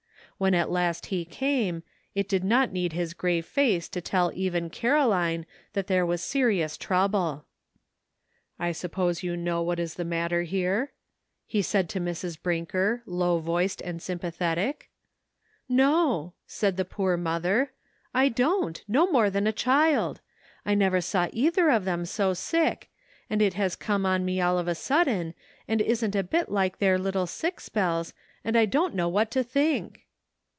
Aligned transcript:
When 0.41 0.55
at 0.55 0.71
last 0.71 1.05
he 1.13 1.23
came, 1.23 1.83
it 2.15 2.27
did 2.27 2.43
not 2.43 2.71
need 2.71 2.93
his 2.93 3.13
grave 3.13 3.45
face 3.45 3.87
to 3.89 4.01
tell 4.01 4.31
even 4.33 4.71
Caroline 4.71 5.45
that 5.73 5.85
there 5.85 6.03
was 6.03 6.19
serious 6.23 6.77
trouble." 6.77 7.45
I 8.59 8.71
suppose 8.71 9.21
you 9.21 9.37
know 9.37 9.61
what 9.61 9.79
is 9.79 9.93
the 9.93 10.03
matter 10.03 10.41
here?" 10.41 10.93
he 11.45 11.61
said 11.61 11.87
to 11.89 11.99
Mrs. 11.99 12.41
Brinker, 12.41 13.03
low 13.05 13.37
voiced 13.37 13.81
and 13.81 14.01
sympathetic. 14.01 14.89
"No," 15.69 16.33
said 16.47 16.75
the 16.75 16.85
poor 16.85 17.17
mother, 17.17 17.71
"I 18.11 18.27
don't, 18.27 18.83
no 18.87 19.11
more 19.11 19.29
than 19.29 19.45
a 19.45 19.53
child; 19.53 20.21
I 20.65 20.73
never 20.73 21.01
saw 21.01 21.29
either 21.31 21.69
of 21.69 21.85
them 21.85 22.03
so 22.03 22.33
sick, 22.33 22.89
and 23.29 23.43
it 23.43 23.53
has 23.53 23.75
come 23.75 24.07
on 24.07 24.25
me 24.25 24.41
all 24.41 24.57
of 24.57 24.67
a 24.67 24.73
sudden, 24.73 25.35
and 25.67 25.79
isn't 25.81 26.15
a 26.15 26.23
bit 26.23 26.49
like 26.49 26.79
their 26.79 26.97
little 26.97 27.27
sick 27.27 27.59
spells, 27.59 28.15
and 28.43 28.57
I 28.57 28.65
don't 28.65 28.95
know 28.95 29.07
what 29.07 29.29
to 29.31 29.43
think." 29.43 30.07